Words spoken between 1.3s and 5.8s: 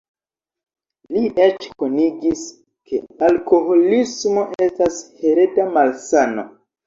eĉ konigis, ke alkoholismo estas hereda